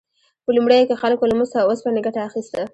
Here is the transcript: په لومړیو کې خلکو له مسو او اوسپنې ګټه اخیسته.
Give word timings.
په 0.45 0.49
لومړیو 0.57 0.87
کې 0.89 0.99
خلکو 1.01 1.29
له 1.31 1.35
مسو 1.39 1.55
او 1.61 1.67
اوسپنې 1.71 2.01
ګټه 2.05 2.21
اخیسته. 2.29 2.61